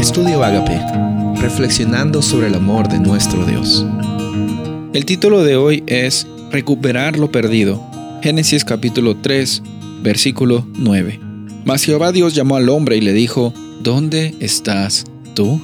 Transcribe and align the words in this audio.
Estudio 0.00 0.42
Agape, 0.42 0.80
reflexionando 1.42 2.22
sobre 2.22 2.46
el 2.46 2.54
amor 2.54 2.88
de 2.88 2.98
nuestro 2.98 3.44
Dios. 3.44 3.84
El 4.94 5.04
título 5.04 5.44
de 5.44 5.56
hoy 5.56 5.84
es 5.86 6.26
Recuperar 6.50 7.18
lo 7.18 7.30
perdido. 7.30 7.86
Génesis 8.22 8.64
capítulo 8.64 9.18
3, 9.18 9.62
versículo 10.02 10.66
9. 10.78 11.20
Mas 11.66 11.84
Jehová 11.84 12.12
Dios 12.12 12.34
llamó 12.34 12.56
al 12.56 12.70
hombre 12.70 12.96
y 12.96 13.02
le 13.02 13.12
dijo, 13.12 13.52
¿Dónde 13.82 14.34
estás 14.40 15.04
tú? 15.34 15.60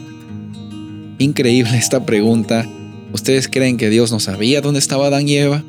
Increíble 1.16 1.78
esta 1.78 2.04
pregunta. 2.04 2.68
¿Ustedes 3.14 3.48
creen 3.48 3.78
que 3.78 3.88
Dios 3.88 4.12
no 4.12 4.20
sabía 4.20 4.60
dónde 4.60 4.80
estaba 4.80 5.06
Adán 5.06 5.26
y 5.26 5.36
Eva? 5.36 5.64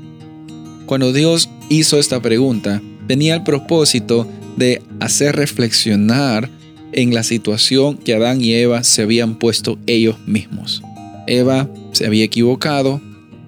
Cuando 0.88 1.13
Dios 1.13 1.49
hizo 1.70 1.97
esta 1.99 2.21
pregunta, 2.21 2.81
tenía 3.07 3.34
el 3.34 3.43
propósito 3.43 4.27
de 4.57 4.81
hacer 4.99 5.38
reflexionar 5.38 6.49
en 6.92 7.14
la 7.14 7.24
situación 7.24 7.98
que 7.98 8.14
Adán 8.14 8.41
y 8.41 8.54
Eva 8.54 8.84
se 8.84 9.04
habían 9.04 9.36
puesto 9.36 9.78
ellos 9.88 10.18
mismos. 10.26 10.82
Eva 11.28 11.70
se 11.91 12.05
había 12.05 12.23
equivocado, 12.23 13.02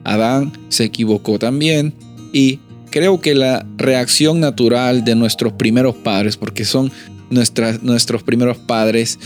Adán 0.04 0.52
se 0.70 0.86
equivocó 0.86 1.40
también 1.40 1.94
y 2.34 2.60
creo 2.90 3.22
que 3.22 3.36
la 3.36 3.66
reacción 3.78 4.40
natural 4.40 5.04
de 5.04 5.16
nuestros 5.16 5.54
primeros 5.54 5.96
padres, 5.96 6.38
porque 6.38 6.66
son 6.66 6.92
nuestros 7.30 8.24
primeros 8.24 8.58
padres, 8.58 9.20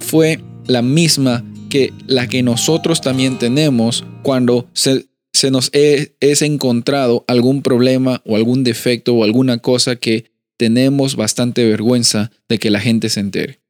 fue 0.00 0.40
la 0.66 0.82
misma 0.82 1.44
que 1.68 1.92
la 2.06 2.28
que 2.28 2.42
nosotros 2.42 3.00
también 3.00 3.38
tenemos 3.38 4.04
cuando 4.22 4.68
se, 4.72 5.06
nos 5.50 5.70
es 5.72 6.42
encontrado 6.42 7.24
algún 7.26 7.62
problema 7.62 8.22
o 8.24 8.36
algún 8.36 8.64
defecto 8.64 9.14
o 9.14 9.24
alguna 9.24 9.58
cosa 9.58 9.96
que 9.96 10.30
tenemos 10.58 11.16
bastante 11.16 11.64
vergüenza 11.64 12.30
de 12.48 12.58
que 12.58 12.70
la 12.70 12.80
gente 12.80 13.08
se 13.08 13.20
entere. 13.20 13.60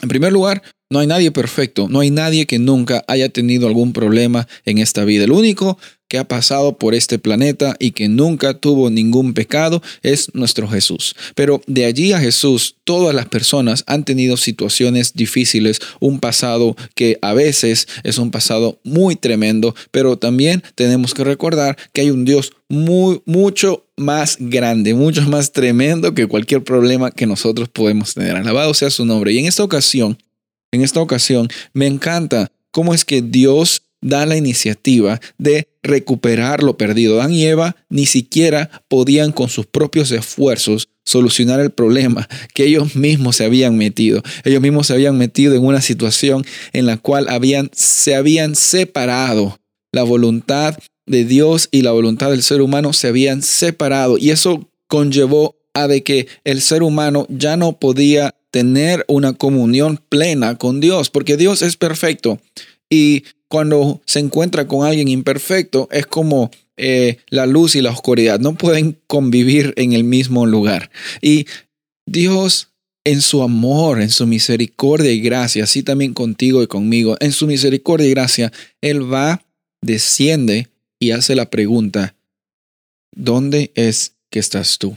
En 0.00 0.08
primer 0.08 0.32
lugar, 0.32 0.62
no 0.90 1.00
hay 1.00 1.06
nadie 1.06 1.30
perfecto, 1.32 1.86
no 1.88 2.00
hay 2.00 2.10
nadie 2.10 2.46
que 2.46 2.58
nunca 2.58 3.04
haya 3.08 3.28
tenido 3.28 3.66
algún 3.66 3.92
problema 3.92 4.48
en 4.64 4.78
esta 4.78 5.04
vida. 5.04 5.24
El 5.24 5.32
único 5.32 5.76
que 6.08 6.18
ha 6.18 6.26
pasado 6.26 6.78
por 6.78 6.94
este 6.94 7.18
planeta 7.18 7.76
y 7.78 7.90
que 7.90 8.08
nunca 8.08 8.54
tuvo 8.54 8.88
ningún 8.88 9.34
pecado 9.34 9.82
es 10.02 10.34
nuestro 10.34 10.66
Jesús. 10.66 11.14
Pero 11.34 11.60
de 11.66 11.84
allí 11.84 12.12
a 12.12 12.20
Jesús, 12.20 12.76
todas 12.84 13.14
las 13.14 13.26
personas 13.26 13.84
han 13.86 14.04
tenido 14.04 14.38
situaciones 14.38 15.12
difíciles, 15.12 15.80
un 16.00 16.20
pasado 16.20 16.76
que 16.94 17.18
a 17.20 17.34
veces 17.34 17.86
es 18.04 18.16
un 18.16 18.30
pasado 18.30 18.78
muy 18.84 19.16
tremendo, 19.16 19.74
pero 19.90 20.16
también 20.16 20.62
tenemos 20.74 21.12
que 21.12 21.24
recordar 21.24 21.76
que 21.92 22.02
hay 22.02 22.10
un 22.10 22.24
Dios 22.24 22.52
muy, 22.68 23.20
mucho 23.26 23.87
más 23.98 24.36
grande, 24.40 24.94
mucho 24.94 25.22
más 25.22 25.52
tremendo 25.52 26.14
que 26.14 26.26
cualquier 26.26 26.64
problema 26.64 27.10
que 27.10 27.26
nosotros 27.26 27.68
podemos 27.68 28.14
tener. 28.14 28.36
Alabado 28.36 28.72
sea 28.74 28.90
su 28.90 29.04
nombre. 29.04 29.32
Y 29.32 29.38
en 29.38 29.46
esta 29.46 29.62
ocasión, 29.62 30.18
en 30.72 30.82
esta 30.82 31.00
ocasión, 31.00 31.48
me 31.72 31.86
encanta 31.86 32.50
cómo 32.70 32.94
es 32.94 33.04
que 33.04 33.22
Dios 33.22 33.82
da 34.00 34.26
la 34.26 34.36
iniciativa 34.36 35.20
de 35.38 35.68
recuperar 35.82 36.62
lo 36.62 36.76
perdido. 36.76 37.16
Dan 37.16 37.32
y 37.32 37.44
Eva 37.44 37.76
ni 37.88 38.06
siquiera 38.06 38.70
podían 38.88 39.32
con 39.32 39.48
sus 39.48 39.66
propios 39.66 40.10
esfuerzos 40.12 40.88
solucionar 41.04 41.58
el 41.60 41.70
problema 41.70 42.28
que 42.54 42.64
ellos 42.64 42.94
mismos 42.94 43.36
se 43.36 43.44
habían 43.44 43.76
metido. 43.76 44.22
Ellos 44.44 44.60
mismos 44.60 44.86
se 44.86 44.92
habían 44.92 45.16
metido 45.16 45.54
en 45.54 45.64
una 45.64 45.80
situación 45.80 46.44
en 46.72 46.86
la 46.86 46.98
cual 46.98 47.28
habían, 47.28 47.70
se 47.72 48.14
habían 48.14 48.54
separado. 48.54 49.58
La 49.90 50.02
voluntad 50.02 50.76
de 51.08 51.24
Dios 51.24 51.68
y 51.70 51.82
la 51.82 51.92
voluntad 51.92 52.30
del 52.30 52.42
ser 52.42 52.60
humano 52.60 52.92
se 52.92 53.08
habían 53.08 53.42
separado 53.42 54.18
y 54.18 54.30
eso 54.30 54.68
conllevó 54.86 55.56
a 55.74 55.88
de 55.88 56.02
que 56.02 56.26
el 56.44 56.60
ser 56.60 56.82
humano 56.82 57.26
ya 57.28 57.56
no 57.56 57.78
podía 57.78 58.34
tener 58.50 59.04
una 59.08 59.32
comunión 59.32 60.00
plena 60.08 60.56
con 60.56 60.80
Dios, 60.80 61.10
porque 61.10 61.36
Dios 61.36 61.62
es 61.62 61.76
perfecto 61.76 62.40
y 62.90 63.24
cuando 63.48 64.00
se 64.06 64.20
encuentra 64.20 64.66
con 64.66 64.86
alguien 64.86 65.08
imperfecto, 65.08 65.88
es 65.90 66.06
como 66.06 66.50
eh, 66.76 67.18
la 67.28 67.46
luz 67.46 67.74
y 67.76 67.82
la 67.82 67.90
oscuridad. 67.90 68.38
No 68.40 68.54
pueden 68.54 68.98
convivir 69.06 69.72
en 69.76 69.94
el 69.94 70.04
mismo 70.04 70.46
lugar. 70.46 70.90
Y 71.22 71.46
Dios 72.06 72.68
en 73.04 73.22
su 73.22 73.42
amor, 73.42 74.02
en 74.02 74.10
su 74.10 74.26
misericordia 74.26 75.10
y 75.10 75.20
gracia, 75.20 75.64
así 75.64 75.82
también 75.82 76.12
contigo 76.12 76.62
y 76.62 76.66
conmigo, 76.66 77.16
en 77.20 77.32
su 77.32 77.46
misericordia 77.46 78.06
y 78.06 78.10
gracia, 78.10 78.52
Él 78.82 79.10
va, 79.10 79.42
desciende 79.80 80.68
y 80.98 81.12
hace 81.12 81.34
la 81.34 81.50
pregunta, 81.50 82.16
¿dónde 83.14 83.72
es 83.74 84.16
que 84.30 84.38
estás 84.38 84.78
tú? 84.78 84.96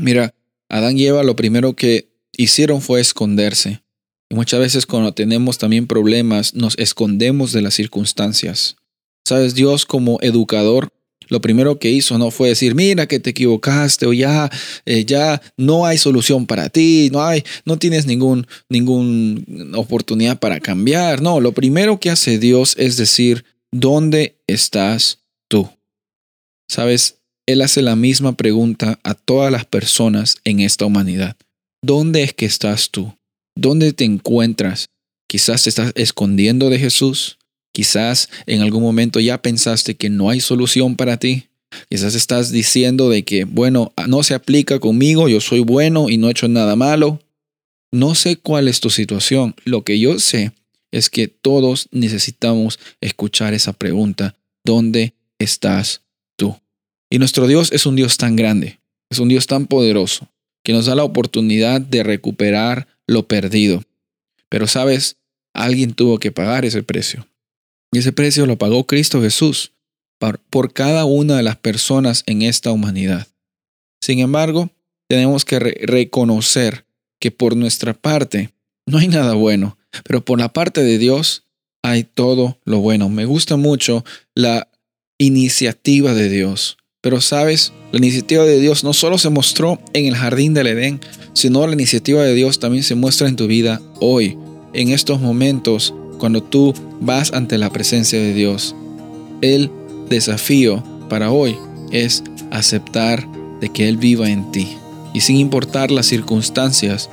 Mira, 0.00 0.34
Adán 0.68 0.98
y 0.98 1.06
Eva 1.06 1.22
lo 1.22 1.36
primero 1.36 1.74
que 1.74 2.08
hicieron 2.36 2.80
fue 2.80 3.00
esconderse 3.00 3.82
muchas 4.34 4.60
veces 4.60 4.86
cuando 4.86 5.12
tenemos 5.12 5.58
también 5.58 5.86
problemas, 5.86 6.54
nos 6.54 6.76
escondemos 6.78 7.52
de 7.52 7.62
las 7.62 7.74
circunstancias. 7.74 8.76
Sabes, 9.24 9.54
Dios 9.54 9.86
como 9.86 10.18
educador, 10.20 10.88
lo 11.28 11.40
primero 11.40 11.78
que 11.78 11.90
hizo 11.90 12.18
no 12.18 12.30
fue 12.30 12.48
decir, 12.48 12.74
mira 12.74 13.06
que 13.06 13.20
te 13.20 13.30
equivocaste 13.30 14.06
o 14.06 14.12
ya, 14.12 14.50
eh, 14.84 15.04
ya 15.04 15.40
no 15.56 15.86
hay 15.86 15.96
solución 15.96 16.46
para 16.46 16.68
ti, 16.68 17.08
no 17.12 17.24
hay, 17.24 17.44
no 17.64 17.78
tienes 17.78 18.06
ningún, 18.06 18.46
ninguna 18.68 19.78
oportunidad 19.78 20.38
para 20.40 20.60
cambiar. 20.60 21.22
No, 21.22 21.40
lo 21.40 21.52
primero 21.52 22.00
que 22.00 22.10
hace 22.10 22.38
Dios 22.38 22.74
es 22.78 22.96
decir, 22.96 23.44
¿dónde 23.72 24.36
estás 24.46 25.20
tú? 25.48 25.68
Sabes, 26.68 27.18
Él 27.46 27.62
hace 27.62 27.82
la 27.82 27.96
misma 27.96 28.36
pregunta 28.36 29.00
a 29.02 29.14
todas 29.14 29.50
las 29.50 29.64
personas 29.64 30.36
en 30.44 30.60
esta 30.60 30.86
humanidad. 30.86 31.36
¿Dónde 31.82 32.22
es 32.22 32.32
que 32.32 32.46
estás 32.46 32.90
tú? 32.90 33.16
¿Dónde 33.56 33.92
te 33.92 34.04
encuentras? 34.04 34.86
Quizás 35.28 35.64
te 35.64 35.70
estás 35.70 35.92
escondiendo 35.96 36.70
de 36.70 36.78
Jesús. 36.78 37.38
Quizás 37.74 38.28
en 38.46 38.60
algún 38.60 38.82
momento 38.82 39.18
ya 39.18 39.42
pensaste 39.42 39.96
que 39.96 40.10
no 40.10 40.30
hay 40.30 40.40
solución 40.40 40.94
para 40.94 41.16
ti. 41.16 41.48
Quizás 41.88 42.14
estás 42.14 42.52
diciendo 42.52 43.08
de 43.08 43.24
que, 43.24 43.44
bueno, 43.44 43.92
no 44.06 44.22
se 44.22 44.34
aplica 44.34 44.78
conmigo, 44.78 45.28
yo 45.28 45.40
soy 45.40 45.60
bueno 45.60 46.10
y 46.10 46.18
no 46.18 46.28
he 46.28 46.32
hecho 46.32 46.48
nada 46.48 46.76
malo. 46.76 47.20
No 47.90 48.14
sé 48.14 48.36
cuál 48.36 48.68
es 48.68 48.80
tu 48.80 48.90
situación. 48.90 49.54
Lo 49.64 49.82
que 49.82 49.98
yo 49.98 50.18
sé 50.18 50.52
es 50.92 51.10
que 51.10 51.26
todos 51.26 51.88
necesitamos 51.90 52.78
escuchar 53.00 53.54
esa 53.54 53.72
pregunta. 53.72 54.36
¿Dónde 54.64 55.14
estás 55.38 56.02
tú? 56.36 56.56
Y 57.10 57.18
nuestro 57.18 57.48
Dios 57.48 57.72
es 57.72 57.86
un 57.86 57.96
Dios 57.96 58.16
tan 58.16 58.36
grande, 58.36 58.78
es 59.10 59.18
un 59.18 59.28
Dios 59.28 59.46
tan 59.46 59.66
poderoso, 59.66 60.28
que 60.62 60.72
nos 60.72 60.86
da 60.86 60.94
la 60.94 61.04
oportunidad 61.04 61.80
de 61.80 62.04
recuperar 62.04 62.86
lo 63.06 63.26
perdido. 63.26 63.82
Pero 64.48 64.66
sabes, 64.66 65.16
alguien 65.54 65.94
tuvo 65.94 66.18
que 66.18 66.30
pagar 66.30 66.64
ese 66.64 66.82
precio. 66.82 67.26
Y 67.92 67.98
ese 67.98 68.12
precio 68.12 68.46
lo 68.46 68.56
pagó 68.56 68.86
Cristo 68.86 69.20
Jesús 69.20 69.72
por, 70.50 70.72
cada 70.72 71.04
una 71.04 71.36
de 71.36 71.42
las 71.42 71.56
personas 71.56 72.22
en 72.26 72.42
esta 72.42 72.70
humanidad. 72.70 73.26
Sin 74.00 74.20
embargo, 74.20 74.70
tenemos 75.08 75.44
que 75.44 75.58
reconocer 75.58 76.86
que 77.20 77.30
por 77.30 77.56
nuestra 77.56 77.92
parte 77.92 78.50
no 78.86 78.98
hay 78.98 79.08
nada 79.08 79.34
bueno, 79.34 79.76
pero 80.04 80.24
por 80.24 80.38
la 80.38 80.52
parte 80.52 80.82
de 80.82 80.98
Dios 80.98 81.44
hay 81.82 82.04
todo 82.04 82.58
lo 82.64 82.78
bueno. 82.78 83.08
Me 83.08 83.24
gusta 83.24 83.56
mucho 83.56 84.04
la 84.34 84.68
iniciativa 85.18 86.14
de 86.14 86.28
Dios. 86.28 86.76
Pero 87.00 87.20
sabes, 87.20 87.72
la 87.90 87.98
iniciativa 87.98 88.44
de 88.44 88.60
Dios 88.60 88.84
no 88.84 88.92
solo 88.92 89.18
se 89.18 89.28
mostró 89.28 89.80
en 89.92 90.06
el 90.06 90.14
jardín 90.14 90.54
del 90.54 90.68
Edén, 90.68 91.00
sino 91.32 91.66
la 91.66 91.72
iniciativa 91.72 92.22
de 92.22 92.34
Dios 92.34 92.60
también 92.60 92.84
se 92.84 92.94
muestra 92.94 93.28
en 93.28 93.36
tu 93.36 93.48
vida 93.48 93.80
hoy, 94.00 94.38
en 94.72 94.90
estos 94.90 95.20
momentos, 95.20 95.92
cuando 96.18 96.42
tú 96.42 96.72
vas 97.00 97.32
ante 97.32 97.58
la 97.58 97.70
presencia 97.70 98.20
de 98.20 98.32
Dios. 98.32 98.76
El 99.40 99.70
desafío 100.08 100.84
para 101.08 101.32
hoy 101.32 101.56
es 101.90 102.22
aceptar 102.52 103.26
de 103.60 103.68
que 103.68 103.88
Él 103.88 103.96
viva 103.96 104.30
en 104.30 104.52
ti. 104.52 104.68
Y 105.12 105.20
sin 105.22 105.36
importar 105.36 105.90
las 105.90 106.06
circunstancias, 106.06 107.10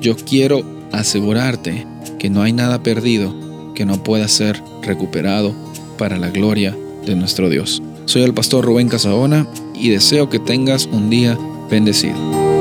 yo 0.00 0.16
quiero 0.16 0.64
asegurarte 0.90 1.86
que 2.24 2.30
no 2.30 2.40
hay 2.40 2.54
nada 2.54 2.82
perdido 2.82 3.34
que 3.74 3.84
no 3.84 4.02
pueda 4.02 4.28
ser 4.28 4.62
recuperado 4.80 5.54
para 5.98 6.16
la 6.16 6.30
gloria 6.30 6.74
de 7.04 7.14
nuestro 7.16 7.50
Dios. 7.50 7.82
Soy 8.06 8.22
el 8.22 8.32
pastor 8.32 8.64
Rubén 8.64 8.88
Casabona 8.88 9.46
y 9.74 9.90
deseo 9.90 10.30
que 10.30 10.38
tengas 10.38 10.86
un 10.86 11.10
día 11.10 11.38
bendecido. 11.68 12.53